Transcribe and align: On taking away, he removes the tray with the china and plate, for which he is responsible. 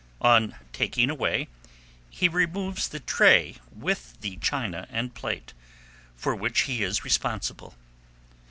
On 0.21 0.55
taking 0.73 1.11
away, 1.11 1.47
he 2.09 2.27
removes 2.27 2.87
the 2.87 2.99
tray 2.99 3.57
with 3.71 4.19
the 4.21 4.37
china 4.37 4.87
and 4.89 5.13
plate, 5.13 5.53
for 6.15 6.33
which 6.35 6.61
he 6.61 6.81
is 6.81 7.05
responsible. 7.05 7.75